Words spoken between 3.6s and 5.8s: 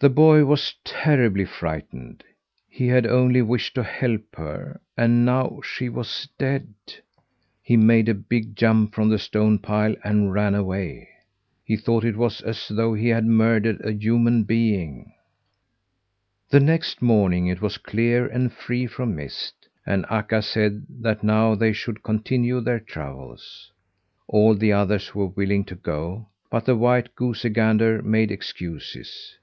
to help her, and now